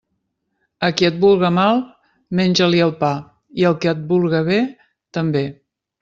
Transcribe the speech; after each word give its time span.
A 0.85 0.87
qui 0.99 1.07
et 1.09 1.17
vulga 1.25 1.51
mal, 1.57 1.81
menja-li 2.39 2.81
el 2.85 2.93
pa, 3.03 3.11
i 3.63 3.67
al 3.71 3.77
que 3.83 3.91
et 3.91 4.01
vulga 4.13 4.41
bé, 4.49 4.57
també. 5.19 5.45